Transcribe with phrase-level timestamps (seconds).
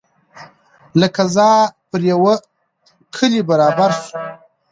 [0.99, 1.51] له قضا
[1.89, 2.33] پر یوه
[3.15, 4.09] کلي برابر سو